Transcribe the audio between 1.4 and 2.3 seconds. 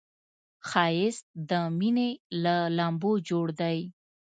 د مینې